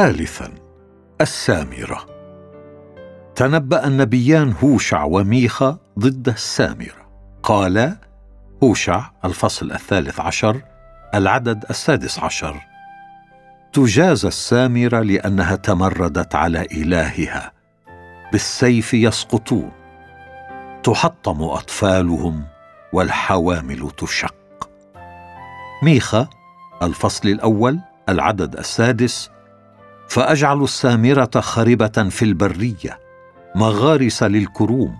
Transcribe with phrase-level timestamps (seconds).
[0.00, 0.50] ثالثا
[1.20, 2.06] السامرة.
[3.34, 7.10] تنبأ النبيان هوشع وميخا ضد السامرة.
[7.42, 7.96] قال
[8.62, 10.62] هوشع الفصل الثالث عشر
[11.14, 12.60] العدد السادس عشر.
[13.72, 17.52] تجازى السامرة لأنها تمردت على إلهها.
[18.32, 19.70] بالسيف يسقطون.
[20.82, 22.44] تحطم أطفالهم
[22.92, 24.70] والحوامل تشق.
[25.82, 26.28] ميخا
[26.82, 29.30] الفصل الأول العدد السادس
[30.10, 33.00] فأجعل السامرة خربة في البرية
[33.54, 34.98] مغارس للكروم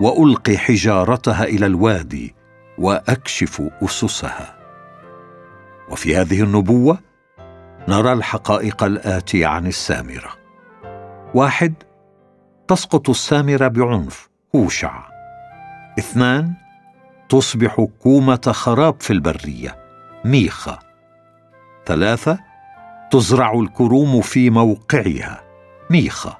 [0.00, 2.34] وألقي حجارتها إلى الوادي
[2.78, 4.58] وأكشف أسسها.
[5.90, 6.98] وفي هذه النبوة
[7.88, 10.30] نرى الحقائق الآتية عن السامرة.
[11.34, 11.74] واحد
[12.68, 15.02] تسقط السامره بعنف هوشع.
[15.98, 16.52] اثنان
[17.28, 19.76] تصبح كومة خراب في البرية
[20.24, 20.78] ميخا
[21.86, 22.53] ثلاثة
[23.14, 25.44] تزرع الكروم في موقعها.
[25.90, 26.36] ميخا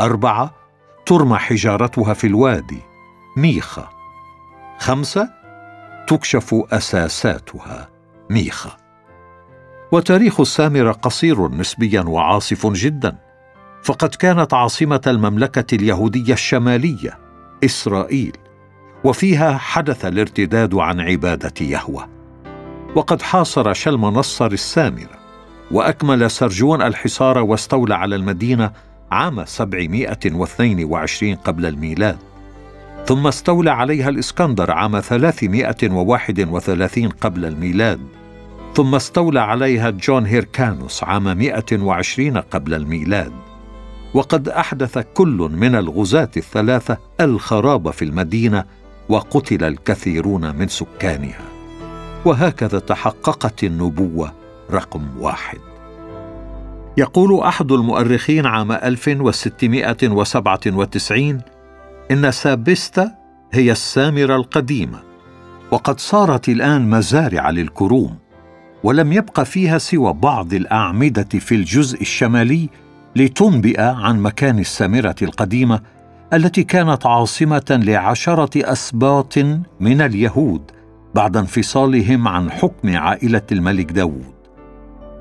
[0.00, 0.54] أربعة
[1.06, 2.80] ترمى حجارتها في الوادي.
[3.36, 3.88] ميخا
[4.78, 5.30] خمسة
[6.08, 7.88] تكشف أساساتها.
[8.30, 8.76] ميخا
[9.92, 13.16] وتاريخ السامرة قصير نسبيا وعاصف جدا.
[13.82, 17.18] فقد كانت عاصمة المملكة اليهودية الشمالية
[17.64, 18.36] إسرائيل.
[19.04, 22.08] وفيها حدث الارتداد عن عبادة يهوة.
[22.96, 25.23] وقد حاصر شلم نصر السامرة.
[25.74, 28.70] وأكمل سرجون الحصار واستولى على المدينة
[29.10, 32.18] عام 722 قبل الميلاد.
[33.06, 38.00] ثم استولى عليها الإسكندر عام 331 قبل الميلاد.
[38.74, 43.32] ثم استولى عليها جون هيركانوس عام 120 قبل الميلاد.
[44.14, 48.64] وقد أحدث كل من الغزاة الثلاثة الخراب في المدينة
[49.08, 51.44] وقتل الكثيرون من سكانها.
[52.24, 55.58] وهكذا تحققت النبوة رقم واحد.
[56.96, 61.40] يقول أحد المؤرخين عام 1697
[62.10, 63.14] إن سابستا
[63.52, 64.98] هي السامرة القديمة
[65.70, 68.16] وقد صارت الآن مزارع للكروم
[68.84, 72.68] ولم يبق فيها سوى بعض الأعمدة في الجزء الشمالي
[73.16, 75.80] لتنبئ عن مكان السامرة القديمة
[76.32, 79.38] التي كانت عاصمة لعشرة أسباط
[79.80, 80.70] من اليهود
[81.14, 84.33] بعد انفصالهم عن حكم عائلة الملك داوود.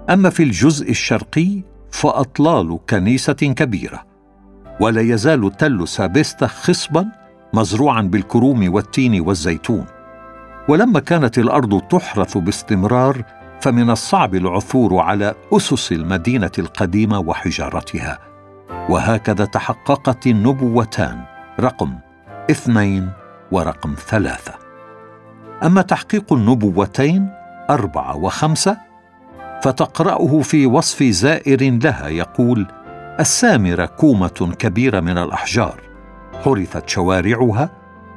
[0.10, 4.06] أما في الجزء الشرقي فأطلال كنيسة كبيرة
[4.80, 7.06] ولا يزال تل سابستا خصبا
[7.54, 9.86] مزروعا بالكروم والتين والزيتون.
[10.70, 13.24] ولما كانت الأرض تحرث باستمرار
[13.62, 18.20] فمن الصعب العثور على أسس المدينة القديمة وحجارتها.
[18.90, 21.22] وهكذا تحققت النبوتان
[21.60, 21.96] رقم
[22.52, 23.10] اثنين
[23.52, 24.54] ورقم ثلاثة.
[25.64, 27.30] أما تحقيق النبوتين
[27.70, 28.93] أربعة وخمسة
[29.64, 32.68] فتقرأه في وصف زائر لها يقول
[33.20, 35.82] السامرة كومة كبيرة من الأحجار.
[36.46, 37.70] حرثت شوارعها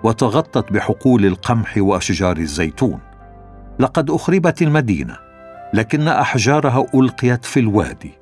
[0.02, 2.98] وتغطت بحقول القمح وأشجار الزيتون.
[3.78, 5.16] لقد أخربت المدينة
[5.74, 8.12] لكن أحجارها ألقيت في الوادي.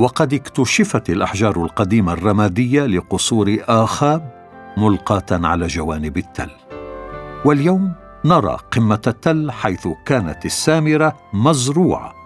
[0.00, 4.32] وقد اكتشفت الأحجار القديمة الرمادية لقصور آخاب
[4.76, 6.50] ملقاة على جوانب التل.
[7.44, 7.92] واليوم
[8.24, 12.21] نرى قمة التل حيث كانت السامرة مزروعة.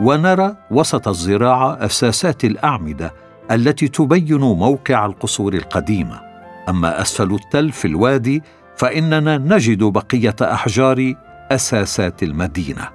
[0.00, 3.14] ونرى وسط الزراعة أساسات الأعمدة
[3.50, 6.20] التي تبين موقع القصور القديمه
[6.68, 8.42] أما أسفل التل في الوادي
[8.76, 11.14] فإننا نجد بقية أحجار
[11.50, 12.88] أساسات المدينة.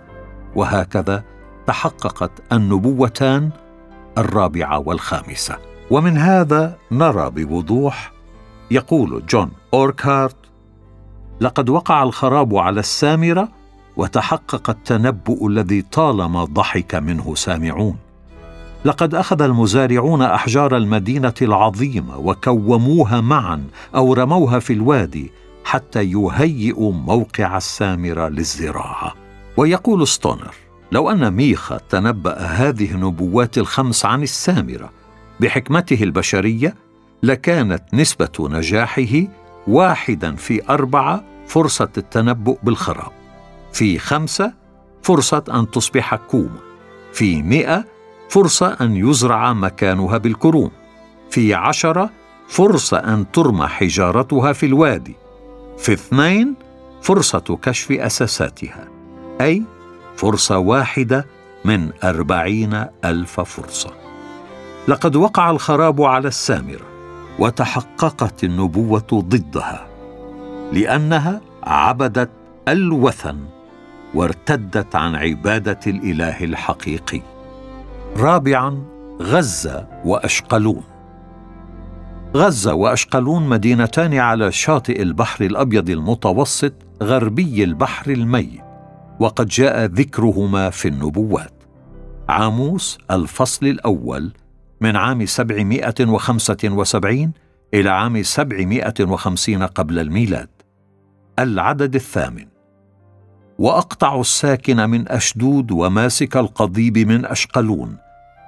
[0.56, 1.24] وهكذا
[1.68, 3.50] تحققت النبوتان
[4.18, 5.58] الرابعة والخامسة.
[5.92, 8.12] ومن هذا نرى بوضوح
[8.72, 10.36] يقول جون اوركارت
[11.42, 13.50] لقد وقع الخراب على السامرة
[13.98, 17.98] وتحقق التنبؤ الذي طالما ضحك منه سامعون.
[18.86, 23.64] لقد أخذ المزارعون أحجار المدينة العظيمة وكوموها معا
[23.96, 25.32] أو رموها في الوادي
[25.66, 29.14] حتى يهيئوا موقع السامرة للزراعة.
[29.58, 30.54] ويقول ستونر
[30.92, 34.90] لو أن ميخا تنبأ هذه النبوات الخمس عن السامرة
[35.40, 36.76] بحكمته البشرية
[37.24, 39.28] لكانت نسبة نجاحه
[39.68, 43.17] واحدا في أربعة فرصة التنبؤ بالخراب.
[43.78, 44.54] في خمسة
[45.04, 46.60] فرصة أن تصبح كومة
[47.14, 47.86] في مئة
[48.30, 50.72] فرصة أن يزرع مكانها بالكروم.
[51.30, 52.10] في عشرة
[52.48, 55.16] فرصة أن ترمى حجارتها في الوادي.
[55.78, 56.56] في اثنين
[57.02, 58.88] فرصة كشف أساساتها.
[59.42, 59.64] أي
[60.16, 61.26] فرصة واحدة
[61.66, 63.94] من أربعين ألف فرصة.
[64.88, 66.86] لقد وقع الخراب على السامرة
[67.40, 69.88] وتحققت النبوة ضدها
[70.72, 72.30] لأنها عبدت
[72.68, 73.57] الوثن.
[74.18, 77.22] وارتدت عن عبادة الإله الحقيقي.
[78.18, 78.84] رابعا
[79.22, 80.84] غزة وأشقلون.
[82.36, 86.74] غزة وأشقلون مدينتان على شاطئ البحر الأبيض المتوسط
[87.04, 88.62] غربي البحر الميت
[89.20, 91.64] وقد جاء ذكرهما في النبوات.
[92.30, 94.34] عاموس الفصل الأول
[94.82, 97.32] من عام 775
[97.74, 100.50] إلى عام 750 قبل الميلاد.
[101.40, 102.57] العدد الثامن.
[103.60, 107.98] وأقطع الساكن من أشدود وماسك القضيب من أشقلون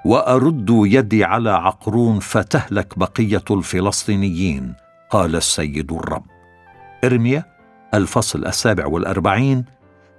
[0.06, 4.74] وأرد يدي على عقرون فتهلك بقية الفلسطينيين
[5.10, 6.26] قال السيد الرب.
[7.04, 7.44] إرميا
[7.94, 9.66] الفصل السابع والأربعين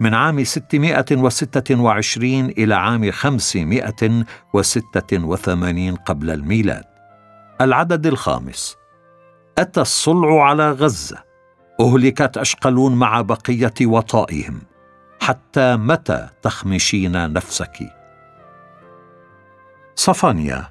[0.00, 6.84] من عام 626 إلى عام 586 قبل الميلاد.
[7.60, 8.76] العدد الخامس
[9.58, 11.18] أتى الصلع على غزة
[11.80, 14.60] أهلكت أشقلون مع بقية وطائهم.
[15.20, 17.78] حتى متى تخمشين نفسك؟
[19.94, 20.68] صفانيا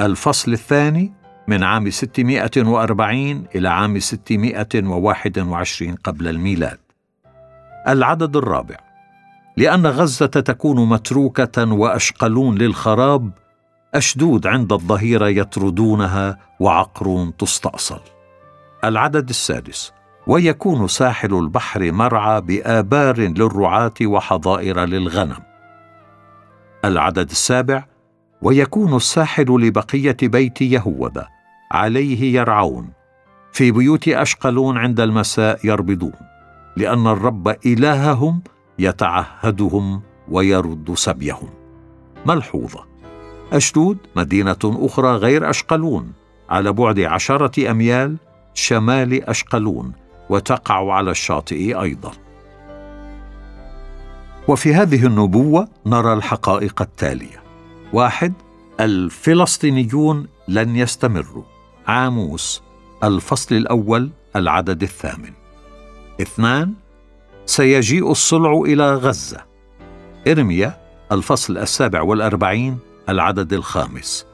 [0.00, 1.12] الفصل الثاني
[1.48, 6.78] من عام 640 إلى عام 621 قبل الميلاد.
[7.88, 8.76] العدد الرابع.
[9.56, 13.30] لأن غزة تكون متروكة وأشقلون للخراب
[13.94, 18.00] أشدود عند الظهيرة يطردونها وعقرون تستأصل.
[18.84, 19.92] العدد السادس.
[20.26, 25.38] ويكون ساحل البحر مرعى بآبار للرعاة وحظائر للغنم.
[26.84, 27.84] العدد السابع
[28.42, 31.28] ويكون الساحل لبقية بيت يهوذا
[31.72, 32.88] عليه يرعون
[33.52, 36.12] في بيوت أشقلون عند المساء يربضون
[36.76, 38.42] لأن الرب إلههم
[38.78, 41.48] يتعهدهم ويرد سبيهم.
[42.26, 42.84] ملحوظة.
[43.52, 46.12] أشدود مدينة أخرى غير أشقلون
[46.50, 48.16] على بعد عشرة أميال
[48.54, 49.92] شمال أشقلون
[50.32, 52.12] وتقع على الشاطئ أيضا.
[54.48, 57.42] وفي هذه النبوة نرى الحقائق التالية.
[57.92, 58.32] واحد
[58.80, 61.42] الفلسطينيون لن يستمروا.
[61.86, 62.62] عاموس
[63.04, 65.32] الفصل الأول العدد الثامن.
[66.20, 66.72] اثنان
[67.46, 69.44] سيجيء الصلع إلى غزة.
[70.28, 70.80] إرميا
[71.12, 74.26] الفصل السابع والأربعين العدد الخامس.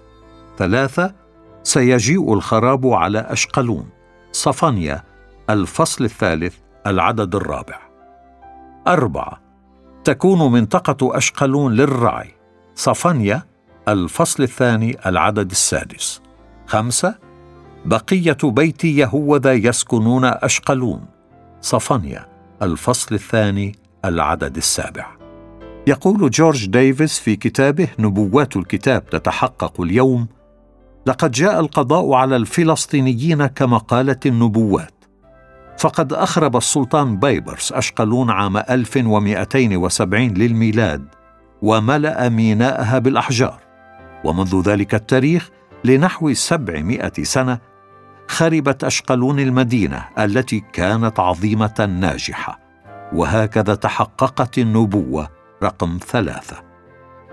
[0.58, 1.14] ثلاثة
[1.62, 3.88] سيجيء الخراب على أشقلون.
[4.32, 5.07] صفانيا
[5.50, 6.54] الفصل الثالث
[6.86, 7.78] العدد الرابع.
[8.86, 9.40] أربعة.
[10.04, 12.34] تكون منطقة أشقلون للرعي.
[12.74, 13.42] صفانيا
[13.88, 16.20] الفصل الثاني العدد السادس.
[16.66, 17.14] خمسة.
[17.84, 21.06] بقية بيت يهوذا يسكنون أشقلون.
[21.60, 22.26] صفانيا
[22.62, 25.06] الفصل الثاني العدد السابع.
[25.86, 30.26] يقول جورج ديفيس في كتابه نبوات الكتاب تتحقق اليوم
[31.06, 34.97] لقد جاء القضاء على الفلسطينيين كما قالت النبوات.
[35.78, 41.08] فقد أخرب السلطان بايبرس أشقلون عام 1270 للميلاد
[41.62, 43.60] وملأ ميناءها بالأحجار.
[44.24, 45.50] ومنذ ذلك التاريخ
[45.84, 47.58] لنحو 700 سنة
[48.28, 52.58] خربت أشقلون المدينة التي كانت عظيمة ناجحة
[53.12, 55.28] وهكذا تحققت النبوة
[55.62, 56.56] رقم ثلاثة.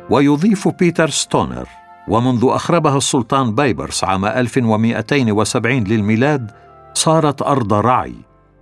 [0.10, 1.68] ويضيف بيتر ستونر
[2.08, 6.52] ومنذ أخربها السلطان بايبرس عام 1270 للميلاد
[6.94, 8.16] صارت أرض رعي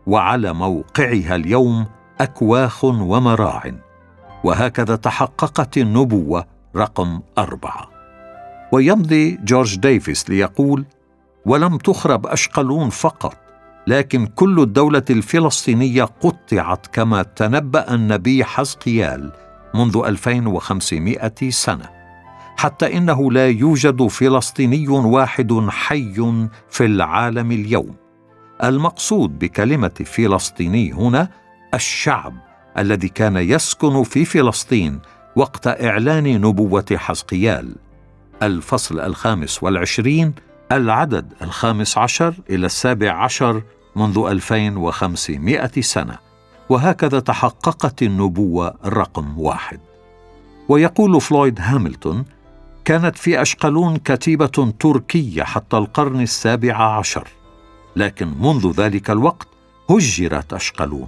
[0.08, 1.86] وعلى موقعها اليوم
[2.22, 3.72] أكواخ ومراع
[4.44, 6.46] وهكذا تحققت النبوة
[6.76, 7.90] رقم أربعة.
[8.72, 10.86] ويمضي جورج ديفيس ليقول
[11.46, 13.38] ولم تخرب أشقلون فقط
[13.88, 19.32] لكن كل الدولة الفلسطينية قطعت كما تنبأ النبي حزقيال
[19.76, 21.90] منذ 2500 سنة
[22.58, 28.03] حتى إنه لا يوجد فلسطيني واحد حي في العالم اليوم.
[28.64, 31.30] المقصود بكلمة فلسطيني هنا
[31.74, 32.34] الشعب
[32.78, 35.00] الذي كان يسكن في فلسطين
[35.36, 37.76] وقت إعلان نبوة حزقيال.
[38.44, 40.34] الفصل الخامس والعشرين
[40.72, 43.64] العدد الخامس عشر إلى السابع عشر
[43.96, 46.18] منذ 2500 سنة.
[46.70, 49.80] وهكذا تحققت النبوة الرقم واحد.
[50.70, 52.26] ويقول فلويد هاملتون
[52.86, 57.28] كانت في أشقلون كتيبة تركية حتى القرن السابع عشر.
[57.96, 59.48] لكن منذ ذلك الوقت
[59.90, 61.08] هجرت أشقلون.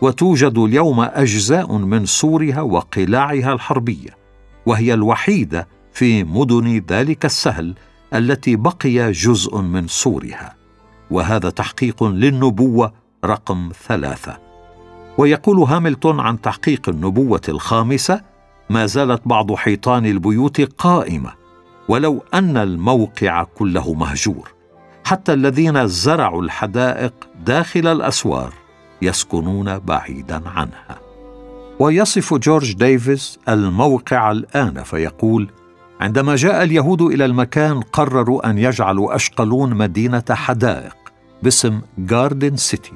[0.00, 4.16] وتوجد اليوم أجزاء من سورها وقلاعها الحربية
[4.66, 7.74] وهي الوحيدة في مدن ذلك السهل
[8.14, 10.54] التي بقي جزء من صورها
[11.10, 12.92] وهذا تحقيق للنبوة
[13.24, 14.38] رقم ثلاثة.
[15.18, 18.20] ويقول هاملتون عن تحقيق النبوة الخامسة
[18.70, 21.32] ما زالت بعض حيطان البيوت قائمة
[21.88, 24.59] ولو أن الموقع كله مهجور
[25.10, 27.12] حتى الذين زرعوا الحدائق
[27.46, 28.52] داخل الأسوار
[29.02, 30.98] يسكنون بعيدا عنها.
[31.78, 35.50] ويصف جورج ديفيس الموقع الآن فيقول
[36.00, 40.96] عندما جاء اليهود إلى المكان قرروا أن يجعلوا أشقلون مدينة حدائق
[41.42, 42.94] باسم جاردن سيتي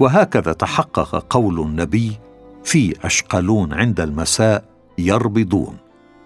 [0.00, 2.18] وهكذا تحقق قول النبي
[2.64, 4.64] في أشقلون عند المساء
[4.98, 5.76] يربضون.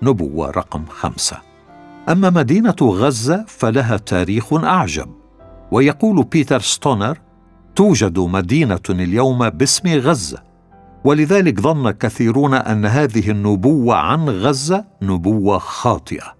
[0.03, 1.37] نبوة رقم خمسة.
[2.09, 5.20] أما مدينة غزة فلها تاريخ أعجب.
[5.71, 7.19] ويقول بيتر ستونر
[7.77, 10.43] توجد مدينة اليوم باسم غزة
[11.05, 16.35] ولذلك ظن كثيرون أن هذه النبوة عن غزة نبوة خاطئة.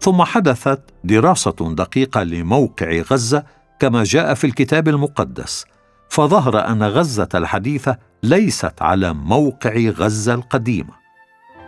[0.00, 3.44] ثم حدثت دراسة دقيقة لموقع غزة
[3.80, 5.64] كما جاء في الكتاب المقدس
[6.08, 11.06] فظهر أن غزة الحديثه ليست على موقع غزة القديمة.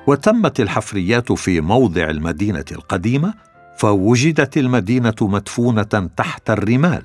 [0.06, 3.34] وتمت الحفريات في موضع المدينة القديمة
[3.78, 7.02] فوجدت المدينة مدفونة تحت الرمال.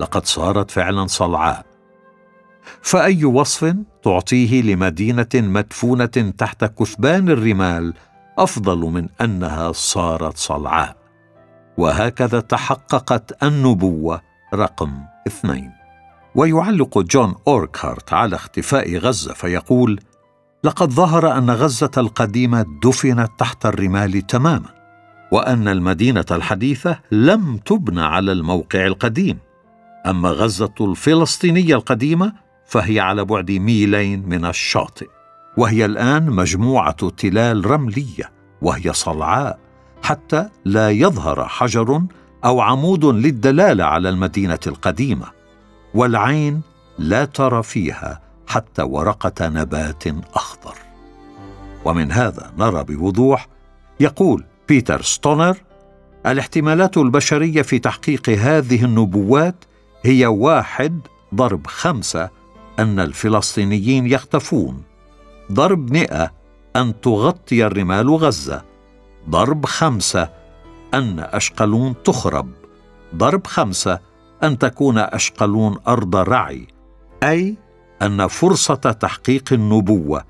[0.00, 1.66] لقد صارت فعلا صلعاء.
[2.82, 7.94] فأي وصف تعطيه لمدينة مدفونة تحت كثبان الرمال
[8.38, 10.96] أفضل من أنها صارت صلعاء.
[11.78, 14.20] وهكذا تحققت النبوة
[14.54, 14.92] رقم
[15.26, 15.72] اثنين.
[16.34, 20.00] ويعلق جون أوركهارت على اختفاء غزة فيقول
[20.64, 24.79] لقد ظهر أن غزة القديمة دفنت تحت الرمال تماما.
[25.32, 29.38] وأن المدينة الحديثة لم تبنى على الموقع القديم.
[30.06, 32.32] أما غزة الفلسطينية القديمة
[32.66, 35.08] فهي على بعد ميلين من الشاطئ.
[35.56, 38.30] وهي الآن مجموعة تلال رملية
[38.62, 39.58] وهي صلعاء
[40.02, 42.02] حتى لا يظهر حجر
[42.44, 45.26] أو عمود للدلالة على المدينة القديمة.
[45.94, 46.60] والعين
[46.98, 50.74] لا ترى فيها حتى ورقة نبات أخضر.
[51.84, 53.48] ومن هذا نرى بوضوح
[54.00, 55.56] يقول بيتر ستونر
[56.26, 59.64] الاحتمالات البشرية في تحقيق هذه النبوات
[60.02, 61.00] هي واحد
[61.34, 62.30] ضرب خمسة
[62.78, 64.82] أن الفلسطينيين يختفون.
[65.52, 66.32] ضرب مئة
[66.76, 68.62] أن تغطي الرمال غزة.
[69.30, 70.30] ضرب خمسة
[70.94, 72.50] أن أشقلون تخرب.
[73.14, 74.00] ضرب خمسة
[74.42, 76.66] أن تكون أشقلون أرض رعي.
[77.22, 77.56] أي
[78.02, 80.24] أن فرصة تحقيق النبوة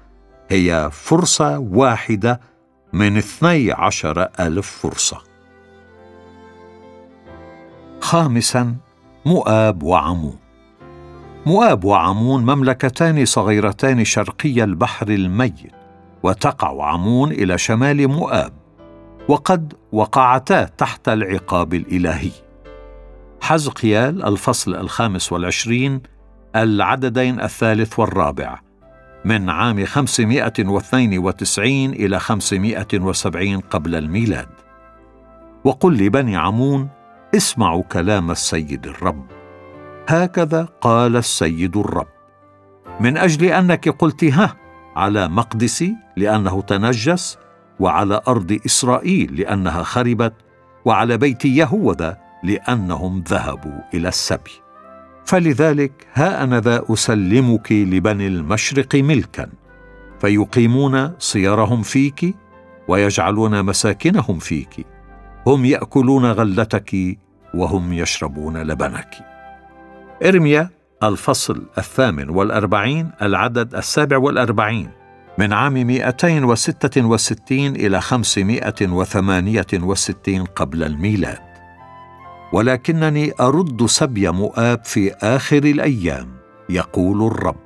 [0.48, 2.49] هي فرصة واحدة
[2.92, 5.22] من اثني عشر ألف فرصة.
[8.00, 8.76] خامسا
[9.26, 10.38] مؤاب وعمون
[11.46, 15.72] مؤاب وعمون مملكتان صغيرتان شرقي البحر الميت
[16.22, 18.52] وتقع عمون إلى شمال مؤاب
[19.28, 22.30] وقد وقعتا تحت العقاب الإلهي.
[23.40, 26.02] حزقيال الفصل الخامس والعشرين
[26.56, 28.69] العددين الثالث والرابع.
[29.24, 34.48] من عام 592 إلى 570 قبل الميلاد.
[35.64, 36.88] وقل لبني عمون
[37.34, 39.26] اسمعوا كلام السيد الرب.
[40.08, 42.08] هكذا قال السيد الرب.
[43.00, 44.56] من أجل أنك قلت ها
[44.96, 47.38] على مقدسي لأنه تنجس
[47.80, 50.34] وعلى أرض إسرائيل لأنها خربت
[50.84, 54.59] وعلى بيت يهوذا لأنهم ذهبوا إلى السبي.
[55.30, 59.48] فلذلك ها أنا ذا أسلمك لبني المشرق ملكا
[60.20, 62.34] فيقيمون صيرهم فيك
[62.88, 64.86] ويجعلون مساكنهم فيك
[65.46, 67.18] هم يأكلون غلتك
[67.54, 69.14] وهم يشربون لبنك.
[70.24, 70.70] إرميا
[71.02, 74.90] الفصل الثامن والأربعين العدد السابع والأربعين
[75.38, 81.49] من عام 266 إلى 568 قبل الميلاد.
[82.52, 86.28] ولكنني أرد سبي مؤاب في آخر الأيام
[86.68, 87.56] يقول الرب.